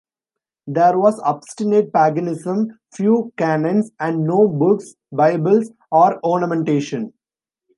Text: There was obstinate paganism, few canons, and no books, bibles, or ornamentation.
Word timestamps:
There 0.65 0.97
was 0.97 1.19
obstinate 1.23 1.93
paganism, 1.93 2.79
few 2.91 3.31
canons, 3.37 3.91
and 3.99 4.25
no 4.25 4.47
books, 4.47 4.95
bibles, 5.11 5.69
or 5.91 6.19
ornamentation. 6.25 7.13